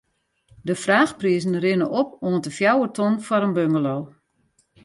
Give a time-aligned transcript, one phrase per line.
[0.63, 4.01] De fraachprizen rinne op oant de fjouwer ton foar in bungalow.